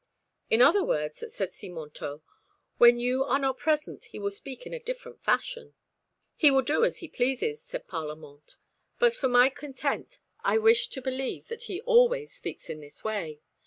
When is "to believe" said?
10.87-11.49